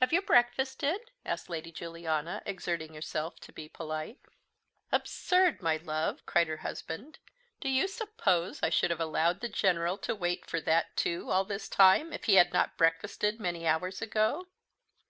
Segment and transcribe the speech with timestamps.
[0.00, 4.18] "Have you breakfasted?" asked Lady Juliana, exerting herself to be polite.
[4.92, 7.18] "Absurd, my love!" cried her husband.
[7.62, 11.46] "Do you suppose I should have allowed the General to wait for that too all
[11.46, 14.48] this time, if he had not breakfasted many hours ago?"